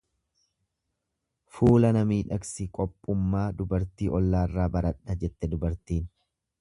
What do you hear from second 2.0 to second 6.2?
miidhagsi qophummaa dubartii ollaarraa baradhaa jette dubartiin.